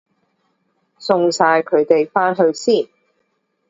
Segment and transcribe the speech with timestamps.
[0.97, 2.89] 送晒佢哋返去先